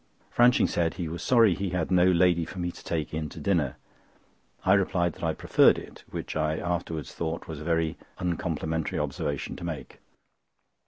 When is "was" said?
1.07-1.21, 7.47-7.59